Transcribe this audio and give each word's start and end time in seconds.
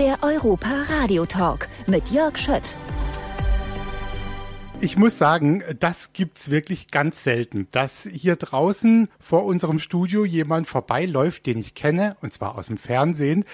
Der 0.00 0.16
Europa 0.22 0.84
Radio 0.88 1.26
Talk 1.26 1.68
mit 1.86 2.08
Jörg 2.08 2.38
Schött. 2.38 2.74
Ich 4.80 4.96
muss 4.96 5.18
sagen, 5.18 5.62
das 5.78 6.14
gibt's 6.14 6.50
wirklich 6.50 6.90
ganz 6.90 7.22
selten, 7.22 7.68
dass 7.70 8.08
hier 8.10 8.36
draußen 8.36 9.10
vor 9.18 9.44
unserem 9.44 9.78
Studio 9.78 10.24
jemand 10.24 10.68
vorbeiläuft, 10.68 11.44
den 11.44 11.58
ich 11.58 11.74
kenne, 11.74 12.16
und 12.22 12.32
zwar 12.32 12.56
aus 12.56 12.68
dem 12.68 12.78
Fernsehen, 12.78 13.44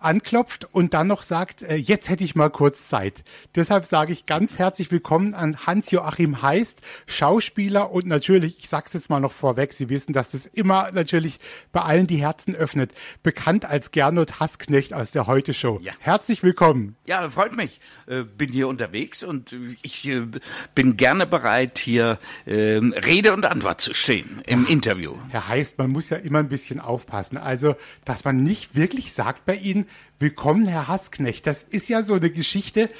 anklopft 0.00 0.66
und 0.72 0.94
dann 0.94 1.06
noch 1.06 1.22
sagt, 1.22 1.62
äh, 1.62 1.76
jetzt 1.76 2.08
hätte 2.08 2.24
ich 2.24 2.34
mal 2.34 2.50
kurz 2.50 2.88
Zeit. 2.88 3.22
Deshalb 3.54 3.86
sage 3.86 4.12
ich 4.12 4.26
ganz 4.26 4.58
herzlich 4.58 4.90
willkommen 4.90 5.34
an 5.34 5.66
Hans-Joachim 5.66 6.42
Heist, 6.42 6.80
Schauspieler 7.06 7.92
und 7.92 8.06
natürlich, 8.06 8.58
ich 8.58 8.68
sage 8.68 8.86
es 8.88 8.94
jetzt 8.94 9.10
mal 9.10 9.20
noch 9.20 9.32
vorweg, 9.32 9.72
Sie 9.72 9.88
wissen, 9.88 10.12
dass 10.12 10.30
das 10.30 10.46
immer 10.46 10.90
natürlich 10.92 11.40
bei 11.72 11.82
allen 11.82 12.06
die 12.06 12.16
Herzen 12.16 12.54
öffnet, 12.54 12.92
bekannt 13.22 13.64
als 13.64 13.90
Gernot 13.90 14.40
Hassknecht 14.40 14.94
aus 14.94 15.10
der 15.10 15.26
Heute-Show. 15.26 15.80
Ja. 15.82 15.92
Herzlich 16.00 16.42
willkommen. 16.42 16.96
Ja, 17.06 17.28
freut 17.28 17.54
mich. 17.54 17.80
Äh, 18.06 18.22
bin 18.22 18.50
hier 18.50 18.68
unterwegs 18.68 19.22
und 19.22 19.54
ich 19.82 20.08
äh, 20.08 20.26
bin 20.74 20.96
gerne 20.96 21.26
bereit, 21.26 21.78
hier 21.78 22.18
ähm, 22.46 22.92
Rede 22.92 23.32
und 23.34 23.44
Antwort 23.44 23.80
zu 23.80 23.94
stehen 23.94 24.40
im. 24.46 24.66
Interview. 24.70 25.16
Herr 25.30 25.48
Heist, 25.48 25.78
man 25.78 25.90
muss 25.90 26.10
ja 26.10 26.16
immer 26.16 26.38
ein 26.38 26.48
bisschen 26.48 26.80
aufpassen. 26.80 27.36
Also, 27.36 27.74
dass 28.04 28.24
man 28.24 28.44
nicht 28.44 28.76
wirklich 28.76 29.12
sagt 29.12 29.44
bei 29.44 29.56
Ihnen, 29.56 29.86
Willkommen, 30.18 30.66
Herr 30.66 30.88
Hassknecht. 30.88 31.46
Das 31.46 31.62
ist 31.62 31.88
ja 31.88 32.02
so 32.02 32.14
eine 32.14 32.30
Geschichte. 32.30 32.90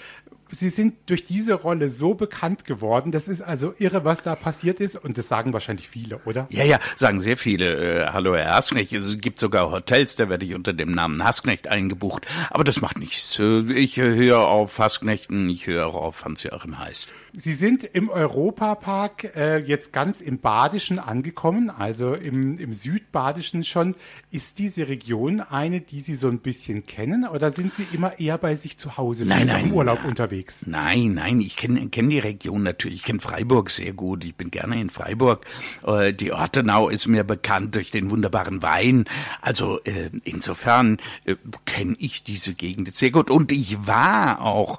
Sie 0.52 0.68
sind 0.68 0.94
durch 1.06 1.24
diese 1.24 1.54
Rolle 1.54 1.90
so 1.90 2.14
bekannt 2.14 2.64
geworden. 2.64 3.12
Das 3.12 3.28
ist 3.28 3.40
also 3.40 3.74
irre, 3.78 4.04
was 4.04 4.22
da 4.22 4.34
passiert 4.34 4.80
ist. 4.80 4.96
Und 4.96 5.18
das 5.18 5.28
sagen 5.28 5.52
wahrscheinlich 5.52 5.88
viele, 5.88 6.18
oder? 6.24 6.46
Ja, 6.50 6.64
ja, 6.64 6.78
sagen 6.96 7.20
sehr 7.20 7.36
viele. 7.36 8.04
Äh, 8.04 8.06
Hallo, 8.12 8.34
Herr 8.34 8.54
Hassknecht. 8.54 8.92
Es 8.92 9.18
gibt 9.20 9.38
sogar 9.38 9.70
Hotels, 9.70 10.16
da 10.16 10.28
werde 10.28 10.44
ich 10.44 10.54
unter 10.54 10.72
dem 10.72 10.92
Namen 10.92 11.22
Hassknecht 11.24 11.68
eingebucht. 11.68 12.26
Aber 12.50 12.64
das 12.64 12.80
macht 12.80 12.98
nichts. 12.98 13.38
Äh, 13.38 13.72
ich 13.72 13.96
höre 13.96 14.48
auf 14.48 14.78
Hassknechten, 14.78 15.48
ich 15.48 15.66
höre 15.66 15.86
auch 15.86 15.94
auf 15.94 16.24
Hans-Joachim 16.24 16.78
Heist. 16.78 17.08
Sie 17.32 17.52
sind 17.52 17.84
im 17.84 18.08
Europapark 18.08 19.36
äh, 19.36 19.58
jetzt 19.58 19.92
ganz 19.92 20.20
im 20.20 20.40
Badischen 20.40 20.98
angekommen, 20.98 21.70
also 21.70 22.14
im, 22.14 22.58
im 22.58 22.72
Südbadischen 22.72 23.62
schon. 23.64 23.94
Ist 24.32 24.58
diese 24.58 24.88
Region 24.88 25.40
eine, 25.40 25.80
die 25.80 26.00
Sie 26.00 26.16
so 26.16 26.28
ein 26.28 26.40
bisschen 26.40 26.86
kennen 26.86 27.26
oder 27.26 27.52
sind 27.52 27.74
Sie 27.74 27.86
immer 27.92 28.18
eher 28.18 28.38
bei 28.38 28.56
sich 28.56 28.78
zu 28.78 28.96
Hause 28.96 29.26
nein, 29.26 29.46
nein, 29.46 29.66
im 29.66 29.72
Urlaub 29.72 30.04
unterwegs? 30.04 30.39
Nein, 30.66 31.14
nein, 31.14 31.40
ich 31.40 31.56
kenne 31.56 31.88
kenn 31.88 32.10
die 32.10 32.18
Region 32.18 32.62
natürlich. 32.62 32.98
Ich 32.98 33.04
kenne 33.04 33.20
Freiburg 33.20 33.70
sehr 33.70 33.92
gut. 33.92 34.24
Ich 34.24 34.34
bin 34.34 34.50
gerne 34.50 34.80
in 34.80 34.90
Freiburg. 34.90 35.44
Äh, 35.86 36.12
die 36.12 36.32
Ortenau 36.32 36.88
ist 36.88 37.06
mir 37.06 37.24
bekannt 37.24 37.74
durch 37.74 37.90
den 37.90 38.10
wunderbaren 38.10 38.62
Wein. 38.62 39.04
Also 39.40 39.80
äh, 39.84 40.10
insofern 40.24 40.98
äh, 41.24 41.36
kenne 41.66 41.96
ich 41.98 42.22
diese 42.22 42.54
Gegend 42.54 42.94
sehr 42.94 43.10
gut. 43.10 43.30
Und 43.30 43.52
ich 43.52 43.86
war 43.86 44.40
auch, 44.42 44.78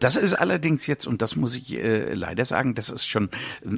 das 0.00 0.16
ist 0.16 0.34
allerdings 0.34 0.86
jetzt, 0.86 1.06
und 1.06 1.22
das 1.22 1.36
muss 1.36 1.56
ich 1.56 1.78
leider 2.12 2.44
sagen, 2.44 2.74
das 2.74 2.88
ist 2.88 3.06
schon 3.06 3.30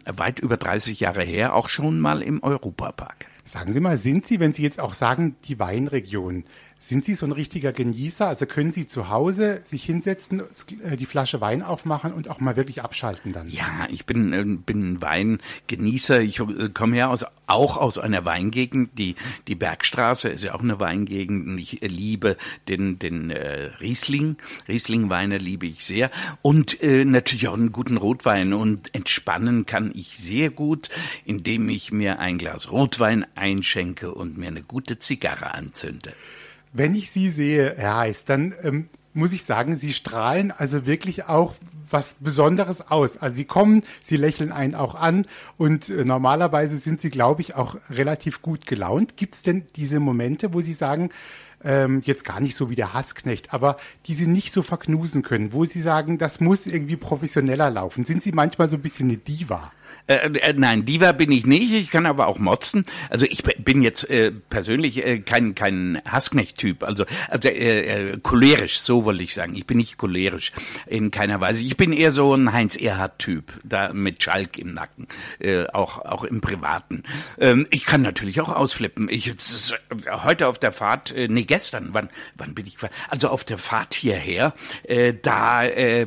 weit 0.04 0.40
über 0.40 0.56
30 0.56 1.00
Jahre 1.00 1.22
her, 1.22 1.54
auch 1.54 1.68
schon 1.68 2.00
mal 2.00 2.22
im 2.22 2.42
Europapark. 2.42 3.26
Sagen 3.44 3.72
Sie 3.74 3.80
mal, 3.80 3.98
sind 3.98 4.26
Sie, 4.26 4.40
wenn 4.40 4.54
Sie 4.54 4.62
jetzt 4.62 4.80
auch 4.80 4.94
sagen, 4.94 5.36
die 5.44 5.58
Weinregion, 5.58 6.44
sind 6.88 7.04
Sie 7.04 7.14
so 7.14 7.24
ein 7.24 7.32
richtiger 7.32 7.72
Genießer? 7.72 8.26
Also 8.26 8.46
können 8.46 8.72
Sie 8.72 8.86
zu 8.86 9.08
Hause 9.08 9.62
sich 9.64 9.84
hinsetzen, 9.84 10.42
äh, 10.82 10.96
die 10.96 11.06
Flasche 11.06 11.40
Wein 11.40 11.62
aufmachen 11.62 12.12
und 12.12 12.28
auch 12.28 12.40
mal 12.40 12.56
wirklich 12.56 12.82
abschalten 12.82 13.32
dann? 13.32 13.48
Ja, 13.48 13.88
ich 13.90 14.04
bin, 14.04 14.32
äh, 14.32 14.44
bin 14.44 15.00
Weingenießer. 15.00 16.20
Ich 16.20 16.40
äh, 16.40 16.68
komme 16.74 16.96
ja 16.98 17.08
aus, 17.08 17.24
auch 17.46 17.78
aus 17.78 17.98
einer 17.98 18.24
Weingegend. 18.24 18.98
Die, 18.98 19.14
die 19.48 19.54
Bergstraße 19.54 20.28
ist 20.28 20.44
ja 20.44 20.54
auch 20.54 20.60
eine 20.60 20.78
Weingegend 20.78 21.46
und 21.48 21.58
ich 21.58 21.80
liebe 21.80 22.36
den, 22.68 22.98
den 22.98 23.30
äh, 23.30 23.70
Riesling. 23.80 24.36
Riesling-Weine 24.68 25.38
liebe 25.38 25.66
ich 25.66 25.84
sehr. 25.84 26.10
Und 26.42 26.82
äh, 26.82 27.04
natürlich 27.04 27.48
auch 27.48 27.54
einen 27.54 27.72
guten 27.72 27.96
Rotwein. 27.96 28.52
Und 28.52 28.94
entspannen 28.94 29.64
kann 29.64 29.90
ich 29.94 30.18
sehr 30.18 30.50
gut, 30.50 30.90
indem 31.24 31.68
ich 31.70 31.92
mir 31.92 32.18
ein 32.18 32.36
Glas 32.36 32.70
Rotwein 32.70 33.24
einschenke 33.34 34.12
und 34.12 34.36
mir 34.36 34.48
eine 34.48 34.62
gute 34.62 34.98
Zigarre 34.98 35.54
anzünde. 35.54 36.12
Wenn 36.76 36.96
ich 36.96 37.12
Sie 37.12 37.30
sehe, 37.30 37.72
Herr 37.76 37.98
Heiß, 37.98 38.24
dann 38.24 38.52
ähm, 38.64 38.88
muss 39.12 39.32
ich 39.32 39.44
sagen, 39.44 39.76
Sie 39.76 39.92
strahlen 39.92 40.50
also 40.50 40.86
wirklich 40.86 41.26
auch 41.26 41.54
was 41.88 42.16
Besonderes 42.18 42.90
aus. 42.90 43.16
Also 43.16 43.36
Sie 43.36 43.44
kommen, 43.44 43.84
Sie 44.02 44.16
lächeln 44.16 44.50
einen 44.50 44.74
auch 44.74 44.96
an 44.96 45.26
und 45.56 45.88
äh, 45.88 46.04
normalerweise 46.04 46.78
sind 46.78 47.00
Sie, 47.00 47.10
glaube 47.10 47.42
ich, 47.42 47.54
auch 47.54 47.76
relativ 47.90 48.42
gut 48.42 48.66
gelaunt. 48.66 49.16
Gibt 49.16 49.36
es 49.36 49.42
denn 49.42 49.66
diese 49.76 50.00
Momente, 50.00 50.52
wo 50.52 50.60
Sie 50.62 50.72
sagen, 50.72 51.10
ähm, 51.62 52.02
jetzt 52.04 52.24
gar 52.24 52.40
nicht 52.40 52.56
so 52.56 52.70
wie 52.70 52.74
der 52.74 52.92
Hassknecht, 52.92 53.54
aber 53.54 53.76
die 54.06 54.14
Sie 54.14 54.26
nicht 54.26 54.52
so 54.52 54.62
verknusen 54.62 55.22
können, 55.22 55.52
wo 55.52 55.64
Sie 55.64 55.80
sagen, 55.80 56.18
das 56.18 56.40
muss 56.40 56.66
irgendwie 56.66 56.96
professioneller 56.96 57.70
laufen? 57.70 58.04
Sind 58.04 58.20
Sie 58.20 58.32
manchmal 58.32 58.68
so 58.68 58.74
ein 58.74 58.82
bisschen 58.82 59.08
eine 59.08 59.18
Diva? 59.18 59.70
Äh, 60.06 60.28
äh, 60.38 60.52
nein, 60.54 60.84
Diva 60.84 61.12
bin 61.12 61.32
ich 61.32 61.46
nicht. 61.46 61.72
Ich 61.72 61.90
kann 61.90 62.06
aber 62.06 62.26
auch 62.26 62.38
motzen. 62.38 62.84
Also 63.08 63.24
ich 63.24 63.42
bin 63.42 63.82
jetzt 63.82 64.08
äh, 64.10 64.32
persönlich 64.32 65.04
äh, 65.04 65.20
kein 65.20 65.54
kein 65.54 66.00
Hassknecht-Typ. 66.04 66.82
Also 66.82 67.04
äh, 67.30 68.10
äh, 68.10 68.18
cholerisch, 68.22 68.80
so 68.80 69.04
wollte 69.04 69.22
ich 69.22 69.32
sagen. 69.34 69.54
Ich 69.56 69.66
bin 69.66 69.78
nicht 69.78 69.96
cholerisch 69.96 70.52
in 70.86 71.10
keiner 71.10 71.40
Weise. 71.40 71.64
Ich 71.64 71.76
bin 71.76 71.92
eher 71.92 72.10
so 72.10 72.34
ein 72.34 72.52
Heinz 72.52 72.76
Erhardt-Typ, 72.76 73.52
da 73.64 73.92
mit 73.92 74.22
Schalk 74.22 74.58
im 74.58 74.74
Nacken, 74.74 75.08
äh, 75.38 75.66
auch 75.68 76.04
auch 76.04 76.24
im 76.24 76.40
Privaten. 76.42 77.04
Ähm, 77.38 77.66
ich 77.70 77.86
kann 77.86 78.02
natürlich 78.02 78.40
auch 78.40 78.54
ausflippen. 78.54 79.08
Ich 79.08 79.34
heute 80.06 80.48
auf 80.48 80.58
der 80.58 80.72
Fahrt, 80.72 81.12
äh, 81.12 81.28
nee 81.28 81.44
gestern, 81.44 81.90
wann 81.92 82.10
wann 82.34 82.54
bin 82.54 82.66
ich? 82.66 82.76
Also 83.08 83.28
auf 83.28 83.44
der 83.44 83.58
Fahrt 83.58 83.94
hierher, 83.94 84.52
äh, 84.82 85.14
da 85.14 85.64
äh, 85.64 86.06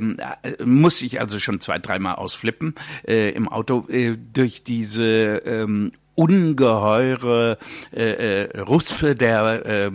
muss 0.63 1.01
ich 1.01 1.19
also 1.19 1.39
schon 1.39 1.59
zwei 1.61 1.79
dreimal 1.79 2.15
ausflippen 2.15 2.75
äh, 3.07 3.29
im 3.31 3.49
Auto 3.49 3.76
äh, 3.88 4.17
durch 4.17 4.63
diese 4.63 5.41
ähm, 5.45 5.91
ungeheure 6.17 7.59
äh, 7.93 8.45
äh, 8.45 8.59
Ruspe 8.61 9.15
der 9.15 9.65
äh, 9.65 9.91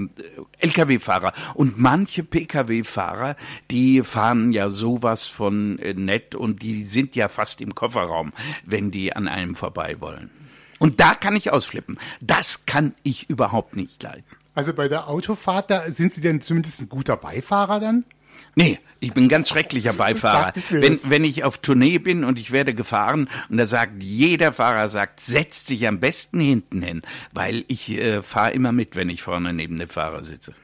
Lkw-Fahrer 0.60 1.32
und 1.54 1.78
manche 1.78 2.22
Pkw-Fahrer, 2.22 3.34
die 3.70 4.02
fahren 4.04 4.52
ja 4.52 4.70
sowas 4.70 5.26
von 5.26 5.80
äh, 5.80 5.94
nett 5.94 6.36
und 6.36 6.62
die 6.62 6.84
sind 6.84 7.16
ja 7.16 7.28
fast 7.28 7.60
im 7.60 7.74
Kofferraum, 7.74 8.32
wenn 8.64 8.92
die 8.92 9.14
an 9.16 9.26
einem 9.26 9.56
vorbei 9.56 10.00
wollen. 10.00 10.30
Und 10.78 11.00
da 11.00 11.14
kann 11.14 11.34
ich 11.34 11.52
ausflippen. 11.52 11.98
Das 12.20 12.66
kann 12.66 12.94
ich 13.02 13.28
überhaupt 13.28 13.74
nicht 13.74 14.02
leiden. 14.02 14.24
Also 14.54 14.72
bei 14.74 14.88
der 14.88 15.08
Autofahrt, 15.08 15.70
da 15.70 15.90
sind 15.90 16.12
Sie 16.12 16.20
denn 16.20 16.40
zumindest 16.40 16.80
ein 16.80 16.88
guter 16.88 17.16
Beifahrer 17.16 17.80
dann? 17.80 18.04
Nee, 18.54 18.78
ich 19.00 19.12
bin 19.12 19.28
ganz 19.28 19.48
schrecklicher 19.48 19.92
Beifahrer. 19.94 20.52
Wenn, 20.70 20.98
wenn 21.04 21.24
ich 21.24 21.44
auf 21.44 21.58
Tournee 21.58 21.98
bin 21.98 22.24
und 22.24 22.38
ich 22.38 22.52
werde 22.52 22.74
gefahren 22.74 23.28
und 23.48 23.56
da 23.56 23.66
sagt 23.66 24.02
jeder 24.02 24.52
Fahrer 24.52 24.88
sagt, 24.88 25.20
setz 25.20 25.64
dich 25.64 25.86
am 25.88 26.00
besten 26.00 26.40
hinten 26.40 26.82
hin, 26.82 27.02
weil 27.32 27.64
ich 27.68 27.90
äh, 27.90 28.22
fahre 28.22 28.52
immer 28.52 28.72
mit, 28.72 28.96
wenn 28.96 29.08
ich 29.08 29.22
vorne 29.22 29.52
neben 29.52 29.78
dem 29.78 29.88
Fahrer 29.88 30.24
sitze. 30.24 30.54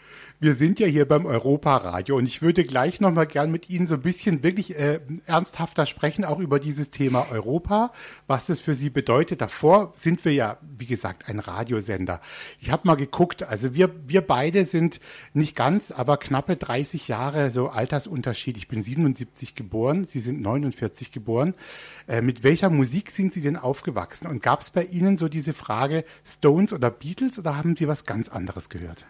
Wir 0.40 0.54
sind 0.54 0.78
ja 0.78 0.86
hier 0.86 1.04
beim 1.04 1.26
Europaradio 1.26 2.16
und 2.16 2.24
ich 2.24 2.42
würde 2.42 2.62
gleich 2.62 3.00
nochmal 3.00 3.26
gern 3.26 3.50
mit 3.50 3.68
Ihnen 3.68 3.88
so 3.88 3.94
ein 3.94 4.02
bisschen 4.02 4.44
wirklich 4.44 4.78
äh, 4.78 5.00
ernsthafter 5.26 5.84
sprechen, 5.84 6.24
auch 6.24 6.38
über 6.38 6.60
dieses 6.60 6.90
Thema 6.90 7.26
Europa, 7.32 7.92
was 8.28 8.46
das 8.46 8.60
für 8.60 8.76
Sie 8.76 8.88
bedeutet. 8.88 9.40
Davor 9.40 9.92
sind 9.96 10.24
wir 10.24 10.32
ja, 10.32 10.58
wie 10.78 10.86
gesagt, 10.86 11.28
ein 11.28 11.40
Radiosender. 11.40 12.20
Ich 12.60 12.70
habe 12.70 12.86
mal 12.86 12.94
geguckt, 12.94 13.42
also 13.42 13.74
wir, 13.74 13.90
wir 14.06 14.20
beide 14.20 14.64
sind 14.64 15.00
nicht 15.32 15.56
ganz, 15.56 15.90
aber 15.90 16.18
knappe 16.18 16.54
30 16.54 17.08
Jahre 17.08 17.50
so 17.50 17.70
Altersunterschied. 17.70 18.56
Ich 18.58 18.68
bin 18.68 18.80
77 18.80 19.56
geboren, 19.56 20.06
Sie 20.06 20.20
sind 20.20 20.40
49 20.40 21.10
geboren. 21.10 21.54
Äh, 22.06 22.22
mit 22.22 22.44
welcher 22.44 22.70
Musik 22.70 23.10
sind 23.10 23.32
Sie 23.32 23.40
denn 23.40 23.56
aufgewachsen? 23.56 24.28
Und 24.28 24.40
gab 24.40 24.60
es 24.60 24.70
bei 24.70 24.84
Ihnen 24.84 25.18
so 25.18 25.28
diese 25.28 25.52
Frage 25.52 26.04
Stones 26.24 26.72
oder 26.72 26.92
Beatles 26.92 27.40
oder 27.40 27.56
haben 27.56 27.74
Sie 27.74 27.88
was 27.88 28.04
ganz 28.04 28.28
anderes 28.28 28.68
gehört? 28.68 29.04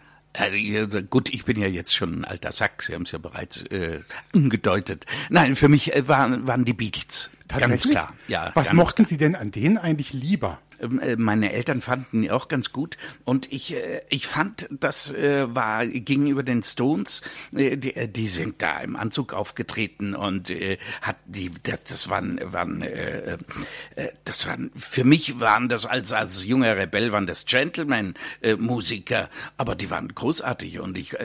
Gut, 1.09 1.33
ich 1.33 1.43
bin 1.43 1.59
ja 1.59 1.67
jetzt 1.67 1.95
schon 1.95 2.21
ein 2.21 2.25
alter 2.25 2.51
Sack, 2.51 2.83
Sie 2.83 2.93
haben 2.93 3.01
es 3.01 3.11
ja 3.11 3.19
bereits 3.19 3.63
äh, 3.63 4.01
angedeutet. 4.33 5.05
Nein, 5.29 5.55
für 5.55 5.69
mich 5.69 5.93
äh, 5.95 6.07
waren, 6.07 6.47
waren 6.47 6.65
die 6.65 6.73
Beatles. 6.73 7.29
Ganz 7.57 7.89
klar. 7.89 8.13
Ja, 8.27 8.51
Was 8.53 8.73
mochten 8.73 9.05
Sie 9.05 9.17
denn 9.17 9.35
an 9.35 9.51
denen 9.51 9.77
eigentlich 9.77 10.13
lieber? 10.13 10.59
Ähm, 10.81 10.99
äh, 10.99 11.15
meine 11.15 11.51
Eltern 11.51 11.81
fanden 11.81 12.23
ihn 12.23 12.31
auch 12.31 12.47
ganz 12.47 12.71
gut. 12.71 12.97
Und 13.25 13.51
ich 13.51 13.75
äh, 13.75 14.01
ich 14.09 14.27
fand 14.27 14.67
das 14.71 15.11
äh, 15.13 15.53
war 15.53 15.85
gegenüber 15.85 16.43
den 16.43 16.63
Stones. 16.63 17.21
Die, 17.51 17.77
die 17.77 18.27
sind 18.27 18.61
da 18.61 18.79
im 18.79 18.95
Anzug 18.95 19.33
aufgetreten 19.33 20.15
und 20.15 20.49
hat 21.01 21.17
die 21.25 21.51
das, 21.63 21.83
das 21.83 22.09
waren 22.09 22.39
waren 22.43 22.83
das 24.23 24.47
waren 24.47 24.71
für 24.75 25.03
mich 25.03 25.39
waren 25.39 25.69
das 25.69 25.85
als 25.85 26.11
als 26.11 26.45
junger 26.45 26.77
Rebell 26.77 27.11
waren 27.11 27.27
das 27.27 27.45
Gentleman 27.45 28.13
Musiker. 28.57 29.29
Aber 29.57 29.75
die 29.75 29.89
waren 29.89 30.13
großartig 30.13 30.79
und 30.79 30.97
ich 30.97 31.15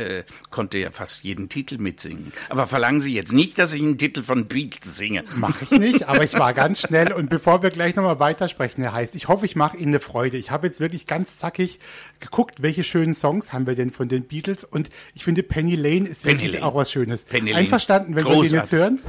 konnte 0.51 0.79
ja 0.79 0.91
fast 0.91 1.25
jeden 1.25 1.49
Titel 1.49 1.79
mitsingen. 1.79 2.33
Aber 2.49 2.67
verlangen 2.67 3.01
Sie 3.01 3.15
jetzt 3.15 3.33
nicht 3.33 3.59
dass 3.59 3.73
ich 3.73 3.83
einen 3.83 3.99
Titel 3.99 4.23
von 4.23 4.47
Beatles 4.47 4.97
singe. 4.97 5.25
Mache 5.37 5.65
ich 5.65 5.71
nicht 5.71 6.09
aber 6.15 6.25
ich 6.25 6.39
war 6.39 6.55
ganz 6.55 6.81
schnell. 6.81 7.13
Und 7.13 7.29
bevor 7.29 7.63
wir 7.63 7.71
gleich 7.71 7.97
nochmal 7.97 8.21
weitersprechen, 8.21 8.83
Herr 8.83 8.93
Heißt, 8.93 9.15
ich 9.15 9.29
hoffe, 9.29 9.47
ich 9.47 9.57
mache 9.57 9.77
Ihnen 9.77 9.89
eine 9.89 10.01
Freude. 10.01 10.37
Ich 10.37 10.51
habe 10.51 10.67
jetzt 10.67 10.81
wirklich 10.81 11.07
ganz 11.07 11.39
zackig 11.39 11.81
geguckt, 12.21 12.63
welche 12.63 12.85
schönen 12.85 13.15
Songs 13.15 13.53
haben 13.53 13.67
wir 13.67 13.75
denn 13.75 13.91
von 13.91 14.09
den 14.09 14.25
Beatles. 14.25 14.65
Und 14.65 14.91
ich 15.15 15.25
finde, 15.25 15.43
Penny 15.43 15.75
Lane 15.75 16.09
ist 16.09 16.23
Penny 16.23 16.35
wirklich 16.35 16.53
Lane. 16.55 16.65
auch 16.67 16.75
was 16.75 16.91
Schönes. 16.91 17.25
Penny 17.25 17.51
Lane. 17.51 17.63
Einverstanden, 17.65 18.15
wenn 18.15 18.25
wir 18.25 18.33
den 18.33 18.43
jetzt 18.43 18.51
Großartig. 18.53 18.73
hören? 18.73 19.01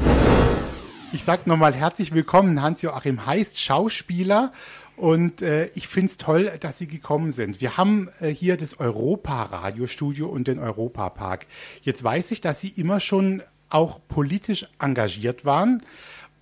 Ich 1.14 1.24
sag 1.24 1.48
nochmal 1.48 1.74
herzlich 1.74 2.14
willkommen, 2.14 2.62
Hans-Joachim 2.62 3.26
Heist, 3.26 3.60
Schauspieler. 3.60 4.52
Und 4.98 5.42
äh, 5.42 5.70
ich 5.76 5.88
find's 5.88 6.18
toll, 6.18 6.52
dass 6.60 6.78
Sie 6.78 6.88
gekommen 6.88 7.32
sind. 7.32 7.60
Wir 7.60 7.78
haben 7.78 8.10
äh, 8.22 8.30
hier 8.30 8.56
das 8.58 8.80
Europa-Radiostudio 8.80 10.28
und 10.28 10.48
den 10.48 10.58
Europapark. 10.60 11.48
Jetzt 11.82 12.04
weiß 12.04 12.32
ich, 12.32 12.42
dass 12.42 12.62
Sie 12.62 12.70
immer 12.70 13.00
schon 13.02 13.44
auch 13.70 14.00
politisch 14.08 14.68
engagiert 14.80 15.44
waren. 15.44 15.84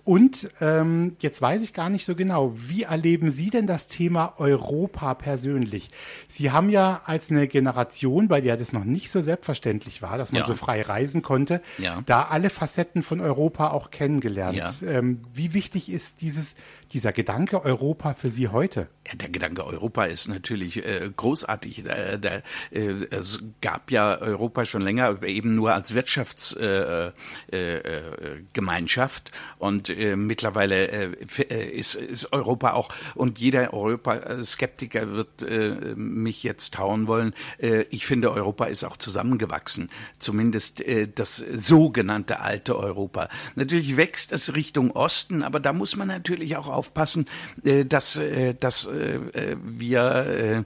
Und 0.04 0.50
ähm, 0.60 1.16
jetzt 1.20 1.40
weiß 1.40 1.62
ich 1.62 1.72
gar 1.72 1.88
nicht 1.88 2.04
so 2.04 2.14
genau, 2.14 2.52
wie 2.54 2.82
erleben 2.82 3.30
Sie 3.30 3.48
denn 3.48 3.66
das 3.66 3.86
Thema 3.86 4.34
Europa 4.36 5.14
persönlich? 5.14 5.88
Sie 6.28 6.50
haben 6.50 6.68
ja 6.68 7.00
als 7.06 7.30
eine 7.30 7.48
Generation, 7.48 8.28
bei 8.28 8.42
der 8.42 8.58
das 8.58 8.74
noch 8.74 8.84
nicht 8.84 9.10
so 9.10 9.22
selbstverständlich 9.22 10.02
war, 10.02 10.18
dass 10.18 10.30
man 10.30 10.42
Ja. 10.42 10.46
so 10.46 10.54
frei 10.54 10.82
reisen 10.82 11.22
konnte, 11.22 11.62
Ja. 11.78 12.02
da 12.04 12.24
alle 12.24 12.50
Facetten 12.50 13.02
von 13.02 13.20
Europa 13.22 13.68
auch 13.70 13.90
kennengelernt. 13.90 14.56
Ja. 14.58 14.72
Ähm, 14.86 15.22
wie 15.32 15.54
wichtig 15.54 15.90
ist 15.90 16.20
dieses, 16.20 16.54
dieser 16.92 17.12
Gedanke 17.12 17.64
Europa 17.64 18.12
für 18.12 18.28
Sie 18.28 18.48
heute? 18.48 18.88
Ja, 19.06 19.14
der 19.16 19.28
Gedanke 19.28 19.66
Europa 19.66 20.04
ist 20.04 20.28
natürlich 20.28 20.84
äh, 20.84 21.10
großartig. 21.14 21.86
Äh, 21.86 22.18
der, 22.18 22.42
äh, 22.70 23.06
es 23.10 23.42
gab 23.60 23.90
ja 23.90 24.18
Europa 24.18 24.64
schon 24.64 24.80
länger, 24.82 25.22
eben 25.22 25.54
nur 25.54 25.74
als 25.74 25.94
Wirtschaftsgemeinschaft. 25.94 27.12
Äh, 27.52 27.76
äh, 27.76 28.42
Gemeinschaft. 28.52 29.30
und 29.58 29.90
äh, 29.90 30.16
mittlerweile 30.16 30.88
äh, 30.88 31.12
äh, 31.48 31.70
ist, 31.70 31.94
ist 31.94 32.32
Europa 32.32 32.72
auch, 32.72 32.88
und 33.14 33.38
jeder 33.38 33.74
Europa-Skeptiker 33.74 35.12
wird 35.12 35.42
äh, 35.42 35.94
mich 35.96 36.42
jetzt 36.42 36.74
tauen 36.74 37.06
wollen, 37.06 37.34
äh, 37.58 37.82
ich 37.90 38.06
finde, 38.06 38.32
Europa 38.32 38.66
ist 38.66 38.84
auch 38.84 38.96
zusammengewachsen. 38.96 39.90
Zumindest 40.18 40.80
äh, 40.80 41.08
das 41.12 41.36
sogenannte 41.36 42.40
alte 42.40 42.78
Europa. 42.78 43.28
Natürlich 43.54 43.96
wächst 43.96 44.32
es 44.32 44.54
Richtung 44.54 44.90
Osten, 44.92 45.42
aber 45.42 45.60
da 45.60 45.72
muss 45.72 45.96
man 45.96 46.08
natürlich 46.08 46.56
auch 46.56 46.68
aufpassen, 46.68 47.26
äh, 47.64 47.84
dass, 47.84 48.16
äh, 48.16 48.54
dass 48.54 48.88
äh, 48.94 49.16
äh, 49.52 49.56
wir 49.62 50.64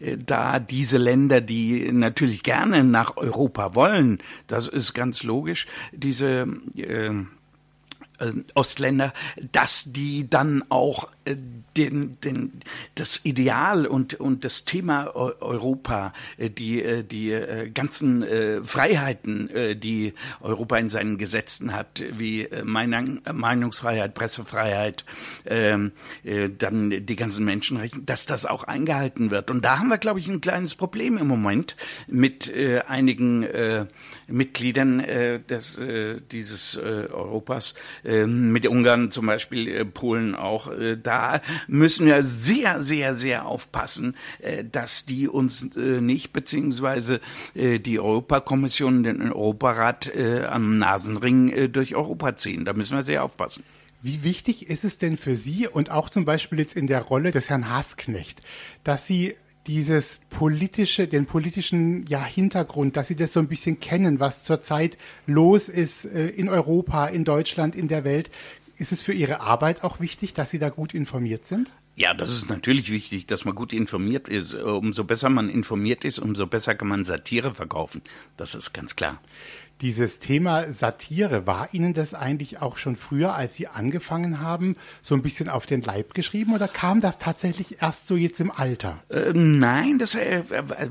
äh, 0.00 0.04
äh, 0.04 0.16
da 0.18 0.58
diese 0.58 0.98
Länder, 0.98 1.40
die 1.40 1.90
natürlich 1.92 2.42
gerne 2.42 2.84
nach 2.84 3.16
Europa 3.16 3.74
wollen, 3.74 4.18
das 4.46 4.68
ist 4.68 4.94
ganz 4.94 5.22
logisch, 5.22 5.66
diese 5.92 6.46
äh, 6.76 7.12
äh, 8.20 8.32
Ostländer, 8.54 9.12
dass 9.52 9.92
die 9.92 10.28
dann 10.28 10.62
auch 10.68 11.08
den, 11.36 12.18
den, 12.20 12.60
das 12.94 13.20
Ideal 13.24 13.86
und, 13.86 14.14
und 14.14 14.44
das 14.44 14.64
Thema 14.64 15.14
Eu- 15.14 15.32
Europa, 15.40 16.12
äh, 16.36 16.50
die, 16.50 16.82
äh, 16.82 17.02
die 17.04 17.32
äh, 17.32 17.70
ganzen 17.70 18.22
äh, 18.22 18.62
Freiheiten, 18.62 19.50
äh, 19.50 19.76
die 19.76 20.14
Europa 20.40 20.76
in 20.78 20.88
seinen 20.90 21.18
Gesetzen 21.18 21.72
hat, 21.72 22.02
wie 22.16 22.42
äh, 22.42 22.64
Meinung, 22.64 23.20
Meinungsfreiheit, 23.32 24.14
Pressefreiheit, 24.14 25.04
ähm, 25.46 25.92
äh, 26.24 26.48
dann 26.48 26.90
die 26.90 27.16
ganzen 27.16 27.44
Menschenrechte, 27.44 28.00
dass 28.02 28.26
das 28.26 28.46
auch 28.46 28.64
eingehalten 28.64 29.30
wird. 29.30 29.50
Und 29.50 29.64
da 29.64 29.78
haben 29.78 29.88
wir, 29.88 29.98
glaube 29.98 30.18
ich, 30.18 30.28
ein 30.28 30.40
kleines 30.40 30.74
Problem 30.74 31.18
im 31.18 31.26
Moment 31.26 31.76
mit 32.06 32.48
äh, 32.48 32.80
einigen 32.80 33.42
äh, 33.44 33.86
Mitgliedern 34.26 35.00
äh, 35.00 35.40
des, 35.40 35.78
äh, 35.78 36.20
dieses 36.32 36.76
äh, 36.76 37.08
Europas, 37.12 37.74
äh, 38.04 38.26
mit 38.26 38.66
Ungarn 38.66 39.10
zum 39.10 39.26
Beispiel, 39.26 39.68
äh, 39.68 39.84
Polen 39.84 40.34
auch. 40.34 40.70
Äh, 40.70 40.96
da 41.20 41.40
müssen 41.68 42.06
wir 42.06 42.22
sehr, 42.22 42.80
sehr, 42.80 43.14
sehr 43.14 43.46
aufpassen, 43.46 44.16
äh, 44.40 44.64
dass 44.64 45.04
die 45.04 45.28
uns 45.28 45.76
äh, 45.76 46.00
nicht, 46.00 46.32
beziehungsweise 46.32 47.20
äh, 47.54 47.78
die 47.78 48.00
Europakommission, 48.00 49.02
den 49.02 49.32
Europarat 49.32 50.10
am 50.10 50.78
Nasenring 50.78 51.72
durch 51.72 51.94
Europa 51.94 52.36
ziehen. 52.36 52.64
Da 52.64 52.72
müssen 52.72 52.96
wir 52.96 53.02
sehr 53.02 53.24
aufpassen. 53.24 53.62
Wie 54.02 54.24
wichtig 54.24 54.68
ist 54.68 54.84
es 54.84 54.98
denn 54.98 55.16
für 55.16 55.36
Sie 55.36 55.66
und 55.66 55.90
auch 55.90 56.08
zum 56.08 56.24
Beispiel 56.24 56.58
jetzt 56.58 56.76
in 56.76 56.86
der 56.86 57.02
Rolle 57.02 57.32
des 57.32 57.50
Herrn 57.50 57.70
Hasknecht, 57.70 58.40
dass 58.84 59.06
Sie 59.06 59.34
dieses 59.66 60.20
politische, 60.30 61.06
den 61.06 61.26
politischen 61.26 62.06
ja, 62.06 62.24
Hintergrund, 62.24 62.96
dass 62.96 63.08
Sie 63.08 63.16
das 63.16 63.32
so 63.32 63.40
ein 63.40 63.48
bisschen 63.48 63.78
kennen, 63.78 64.18
was 64.18 64.42
zurzeit 64.42 64.96
los 65.26 65.68
ist 65.68 66.06
äh, 66.06 66.28
in 66.28 66.48
Europa, 66.48 67.06
in 67.06 67.24
Deutschland, 67.24 67.76
in 67.76 67.88
der 67.88 68.04
Welt. 68.04 68.30
Ist 68.80 68.92
es 68.92 69.02
für 69.02 69.12
Ihre 69.12 69.40
Arbeit 69.40 69.84
auch 69.84 70.00
wichtig, 70.00 70.32
dass 70.32 70.50
Sie 70.50 70.58
da 70.58 70.70
gut 70.70 70.94
informiert 70.94 71.46
sind? 71.46 71.70
Ja, 71.96 72.14
das 72.14 72.30
ist 72.30 72.48
natürlich 72.48 72.90
wichtig, 72.90 73.26
dass 73.26 73.44
man 73.44 73.54
gut 73.54 73.74
informiert 73.74 74.26
ist. 74.26 74.54
Umso 74.54 75.04
besser 75.04 75.28
man 75.28 75.50
informiert 75.50 76.02
ist, 76.02 76.18
umso 76.18 76.46
besser 76.46 76.74
kann 76.74 76.88
man 76.88 77.04
Satire 77.04 77.52
verkaufen. 77.52 78.00
Das 78.38 78.54
ist 78.54 78.72
ganz 78.72 78.96
klar. 78.96 79.20
Dieses 79.80 80.18
Thema 80.18 80.70
Satire, 80.72 81.46
war 81.46 81.70
Ihnen 81.72 81.94
das 81.94 82.12
eigentlich 82.12 82.60
auch 82.60 82.76
schon 82.76 82.96
früher, 82.96 83.34
als 83.34 83.54
Sie 83.54 83.66
angefangen 83.66 84.40
haben, 84.40 84.76
so 85.00 85.14
ein 85.14 85.22
bisschen 85.22 85.48
auf 85.48 85.64
den 85.64 85.80
Leib 85.80 86.12
geschrieben 86.12 86.54
oder 86.54 86.68
kam 86.68 87.00
das 87.00 87.16
tatsächlich 87.16 87.80
erst 87.80 88.06
so 88.06 88.16
jetzt 88.16 88.40
im 88.40 88.50
Alter? 88.50 89.02
Äh, 89.08 89.32
nein, 89.32 89.98
das 89.98 90.14
äh, 90.14 90.42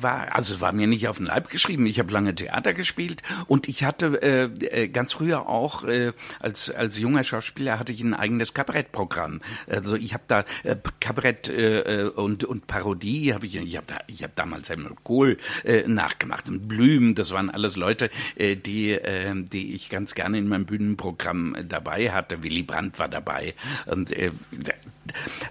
war, 0.02 0.36
also 0.36 0.56
es 0.56 0.62
war 0.62 0.72
mir 0.72 0.88
nicht 0.88 1.08
auf 1.08 1.18
den 1.18 1.28
Leib 1.28 1.50
geschrieben. 1.50 1.86
Ich 1.86 2.00
habe 2.00 2.12
lange 2.12 2.34
Theater 2.34 2.74
gespielt 2.74 3.22
und 3.46 3.68
ich 3.68 3.84
hatte 3.84 4.22
äh, 4.24 4.46
äh, 4.66 4.88
ganz 4.88 5.14
früher 5.14 5.48
auch 5.48 5.84
äh, 5.84 6.14
als 6.40 6.72
als 6.72 6.98
junger 6.98 7.24
Schauspieler 7.24 7.78
hatte 7.78 7.92
ich 7.92 8.02
ein 8.02 8.16
eigenes 8.16 8.56
Kabarettprogramm. 8.56 9.42
Also 9.68 9.98
ich 9.98 10.16
habe 10.16 10.24
da 10.28 10.46
äh, 10.64 10.76
Kabarett 11.00 11.48
äh, 11.48 12.06
äh, 12.06 12.10
und 12.10 12.44
und 12.44 12.66
Parodie 12.66 13.36
habe 13.36 13.46
ich 13.46 13.56
ich 13.56 13.78
habe 13.78 13.86
da 13.88 13.98
habe 13.98 14.34
damals 14.36 14.70
Helmut 14.70 15.04
Kohl 15.04 15.38
äh, 15.64 15.88
nachgemacht 15.88 16.50
und 16.50 16.68
Blüm, 16.68 17.14
das 17.14 17.32
waren 17.32 17.52
alles 17.52 17.76
Leute, 17.76 18.10
äh, 18.36 18.56
die 18.56 18.79
äh, 18.88 19.34
die 19.36 19.74
ich 19.76 19.90
ganz 19.90 20.16
gerne 20.16 20.38
in 20.38 20.48
meinem 20.48 20.66
Bühnenprogramm 20.66 21.56
äh, 21.56 21.66
dabei 21.66 22.12
hatte. 22.12 22.44
Willy 22.44 22.64
Brandt 22.64 23.00
war 23.00 23.10
dabei 23.10 23.54
und 23.86 24.12
äh, 24.12 24.32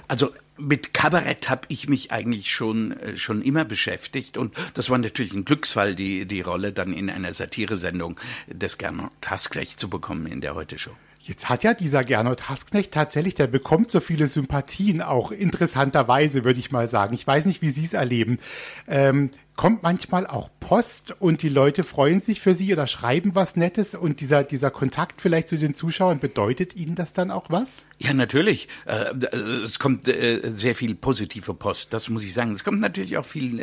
also 0.07 0.33
mit 0.57 0.93
Kabarett 0.93 1.49
habe 1.49 1.63
ich 1.69 1.89
mich 1.89 2.11
eigentlich 2.11 2.51
schon 2.51 2.93
äh, 2.93 3.17
schon 3.17 3.43
immer 3.43 3.65
beschäftigt 3.65 4.37
und 4.37 4.55
das 4.75 4.91
war 4.91 4.99
natürlich 4.99 5.33
ein 5.33 5.45
Glücksfall, 5.45 5.95
die 5.95 6.27
die 6.27 6.41
Rolle 6.41 6.73
dann 6.73 6.93
in 6.93 7.11
einer 7.11 7.33
Satiresendung 7.33 8.19
des 8.49 8.79
Gernot 8.79 9.11
Hasknecht 9.27 9.79
zu 9.79 9.89
bekommen 9.89 10.27
in 10.27 10.41
der 10.41 10.55
Heute 10.55 10.79
Show. 10.79 10.93
Jetzt 11.29 11.51
hat 11.51 11.63
ja 11.63 11.75
dieser 11.75 12.05
Gernot 12.05 12.49
Hasknecht 12.49 12.93
tatsächlich, 12.93 13.35
der 13.35 13.49
bekommt 13.49 13.91
so 13.91 14.01
viele 14.01 14.29
Sympathien, 14.29 15.03
auch 15.03 15.31
interessanterweise, 15.31 16.43
würde 16.43 16.59
ich 16.59 16.73
mal 16.73 16.89
sagen. 16.89 17.15
Ich 17.15 17.27
weiß 17.27 17.45
nicht, 17.45 17.61
wie 17.61 17.69
Sie 17.69 17.85
es 17.85 17.93
erleben. 17.93 18.39
Ähm, 18.87 19.31
kommt 19.59 19.83
manchmal 19.83 20.25
auch 20.25 20.51
Post 20.61 21.17
und 21.19 21.43
die 21.43 21.49
Leute 21.49 21.83
freuen 21.83 22.21
sich 22.21 22.41
für 22.41 22.55
Sie 22.55 22.73
oder 22.73 22.87
schreiben 22.87 23.35
was 23.35 23.57
Nettes 23.57 23.97
und 23.97 24.21
dieser, 24.21 24.45
dieser 24.45 24.71
Kontakt 24.71 25.21
vielleicht 25.21 25.49
zu 25.49 25.59
den 25.59 25.75
Zuschauern, 25.75 26.21
bedeutet 26.21 26.77
Ihnen 26.77 26.95
das 26.95 27.13
dann 27.13 27.33
auch 27.33 27.51
was? 27.51 27.85
Ja, 27.99 28.15
natürlich. 28.15 28.69
Äh, 28.87 29.15
es 29.63 29.81
kommt 29.81 30.07
äh, 30.07 30.41
sehr 30.45 30.77
viel 30.77 30.95
positive 30.95 31.55
Post, 31.55 31.93
das 31.93 32.09
muss 32.09 32.23
ich 32.23 32.33
sagen. 32.33 32.53
Es 32.53 32.63
kommt 32.63 32.81
natürlich 32.81 33.17
auch 33.17 33.25
viel 33.25 33.59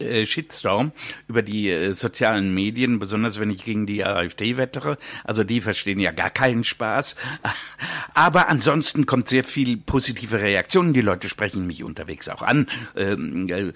äh, 0.00 0.26
Shitstorm 0.26 0.90
über 1.28 1.42
die 1.42 1.70
äh, 1.70 1.92
sozialen 1.92 2.52
Medien, 2.52 2.98
besonders 2.98 3.38
wenn 3.38 3.50
ich 3.50 3.64
gegen 3.64 3.86
die 3.86 4.04
AfD 4.04 4.56
wettere. 4.56 4.98
Also 5.22 5.44
die 5.44 5.60
verstehen 5.60 6.00
ja 6.00 6.10
gar 6.10 6.30
keinen 6.30 6.64
Spaß. 6.64 7.14
Aber 8.14 8.48
ansonsten 8.48 9.06
kommt 9.06 9.28
sehr 9.28 9.44
viel 9.44 9.76
positive 9.76 10.40
Reaktionen. 10.40 10.92
Die 10.92 11.02
Leute 11.02 11.28
sprechen 11.28 11.68
mich 11.68 11.84
unterwegs 11.84 12.28
auch 12.28 12.42
an. 12.42 12.66
Ähm, 12.96 13.48
äh, 13.48 13.72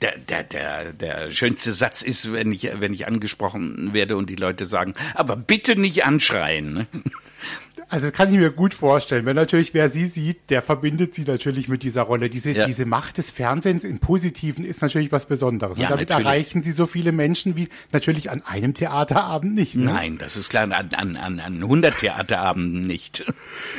der, 0.00 0.18
der, 0.18 0.44
der, 0.44 0.99
der 1.00 1.30
schönste 1.30 1.72
Satz 1.72 2.02
ist, 2.02 2.32
wenn 2.32 2.52
ich, 2.52 2.68
wenn 2.74 2.92
ich 2.92 3.06
angesprochen 3.06 3.92
werde 3.92 4.16
und 4.16 4.30
die 4.30 4.36
Leute 4.36 4.66
sagen, 4.66 4.94
aber 5.14 5.36
bitte 5.36 5.76
nicht 5.76 6.04
anschreien. 6.04 6.86
Also 7.90 8.06
das 8.06 8.16
kann 8.16 8.32
ich 8.32 8.38
mir 8.38 8.50
gut 8.52 8.72
vorstellen. 8.74 9.26
Wenn 9.26 9.36
natürlich 9.36 9.74
wer 9.74 9.90
sie 9.90 10.06
sieht, 10.06 10.48
der 10.50 10.62
verbindet 10.62 11.14
sie 11.14 11.22
natürlich 11.22 11.68
mit 11.68 11.82
dieser 11.82 12.02
Rolle. 12.02 12.30
Diese, 12.30 12.52
Ja. 12.52 12.66
diese 12.66 12.86
Macht 12.86 13.18
des 13.18 13.30
Fernsehens 13.30 13.84
im 13.84 13.98
Positiven 13.98 14.64
ist 14.64 14.80
natürlich 14.80 15.10
was 15.12 15.26
Besonderes. 15.26 15.76
Ja, 15.76 15.84
und 15.86 15.90
damit 15.92 16.08
natürlich. 16.08 16.26
erreichen 16.26 16.62
sie 16.62 16.72
so 16.72 16.86
viele 16.86 17.12
Menschen 17.12 17.56
wie 17.56 17.68
natürlich 17.92 18.30
an 18.30 18.42
einem 18.46 18.74
Theaterabend 18.74 19.54
nicht. 19.54 19.74
Ne? 19.74 19.86
Nein, 19.86 20.18
das 20.18 20.36
ist 20.36 20.50
klar, 20.50 20.62
an, 20.64 20.72
an, 20.72 21.16
an, 21.16 21.40
an 21.40 21.56
100 21.56 21.98
Theaterabenden 21.98 22.82
nicht. 22.82 23.24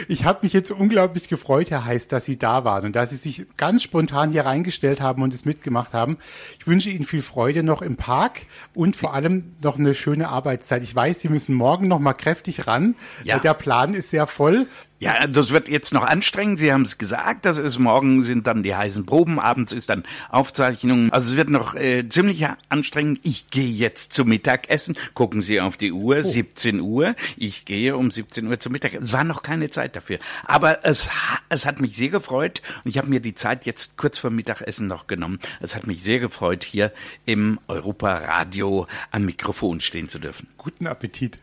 Ich 0.07 0.25
habe 0.25 0.39
mich 0.43 0.51
jetzt 0.53 0.71
unglaublich 0.71 1.29
gefreut, 1.29 1.69
Herr 1.71 1.85
Heiß, 1.85 2.07
dass 2.07 2.25
Sie 2.25 2.37
da 2.37 2.65
waren 2.65 2.85
und 2.85 2.95
dass 2.95 3.11
Sie 3.11 3.15
sich 3.15 3.45
ganz 3.55 3.83
spontan 3.83 4.31
hier 4.31 4.45
reingestellt 4.45 4.99
haben 4.99 5.21
und 5.21 5.33
es 5.33 5.45
mitgemacht 5.45 5.93
haben. 5.93 6.17
Ich 6.59 6.67
wünsche 6.67 6.89
Ihnen 6.89 7.05
viel 7.05 7.21
Freude 7.21 7.63
noch 7.63 7.81
im 7.81 7.95
Park 7.95 8.41
und 8.73 8.95
vor 8.95 9.13
allem 9.13 9.53
noch 9.61 9.77
eine 9.77 9.95
schöne 9.95 10.27
Arbeitszeit. 10.29 10.83
Ich 10.83 10.93
weiß, 10.95 11.21
Sie 11.21 11.29
müssen 11.29 11.55
morgen 11.55 11.87
noch 11.87 11.99
mal 11.99 12.13
kräftig 12.13 12.67
ran. 12.67 12.95
Ja. 13.23 13.39
Der 13.39 13.53
Plan 13.53 13.93
ist 13.93 14.00
sehr 14.09 14.27
voll. 14.27 14.67
Ja, 15.01 15.25
das 15.25 15.51
wird 15.51 15.67
jetzt 15.67 15.95
noch 15.95 16.03
anstrengend. 16.03 16.59
Sie 16.59 16.71
haben 16.71 16.83
es 16.83 16.99
gesagt. 16.99 17.45
Das 17.45 17.57
ist 17.57 17.79
morgen 17.79 18.21
sind 18.21 18.45
dann 18.45 18.61
die 18.61 18.75
heißen 18.75 19.07
Proben, 19.07 19.39
abends 19.39 19.73
ist 19.73 19.89
dann 19.89 20.03
Aufzeichnung. 20.29 21.11
Also 21.11 21.31
es 21.31 21.37
wird 21.37 21.49
noch 21.49 21.73
äh, 21.73 22.07
ziemlich 22.07 22.45
anstrengend. 22.69 23.19
Ich 23.23 23.49
gehe 23.49 23.67
jetzt 23.67 24.13
zum 24.13 24.29
Mittagessen. 24.29 24.95
Gucken 25.15 25.41
Sie 25.41 25.59
auf 25.59 25.75
die 25.75 25.91
Uhr, 25.91 26.17
oh. 26.19 26.21
17 26.21 26.81
Uhr. 26.81 27.15
Ich 27.35 27.65
gehe 27.65 27.97
um 27.97 28.11
17 28.11 28.45
Uhr 28.45 28.59
zum 28.59 28.73
Mittagessen. 28.73 29.05
Es 29.05 29.11
war 29.11 29.23
noch 29.23 29.41
keine 29.41 29.71
Zeit 29.71 29.95
dafür. 29.95 30.19
Aber 30.45 30.85
es, 30.85 31.09
es 31.49 31.65
hat 31.65 31.81
mich 31.81 31.95
sehr 31.95 32.09
gefreut 32.09 32.61
und 32.83 32.91
ich 32.91 32.99
habe 32.99 33.07
mir 33.07 33.21
die 33.21 33.33
Zeit 33.33 33.65
jetzt 33.65 33.97
kurz 33.97 34.19
vor 34.19 34.29
Mittagessen 34.29 34.85
noch 34.85 35.07
genommen. 35.07 35.39
Es 35.61 35.75
hat 35.75 35.87
mich 35.87 36.03
sehr 36.03 36.19
gefreut, 36.19 36.63
hier 36.63 36.93
im 37.25 37.59
Europa 37.67 38.13
Radio 38.13 38.85
am 39.09 39.25
Mikrofon 39.25 39.79
stehen 39.79 40.09
zu 40.09 40.19
dürfen. 40.19 40.47
Guten 40.59 40.85
Appetit. 40.85 41.39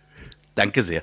Danke 0.55 0.85
sehr. 0.85 1.03